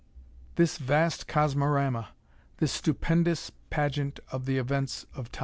[0.55, 2.07] This vast Cosmorama!
[2.57, 5.39] This stupendous pageant of the events of Time!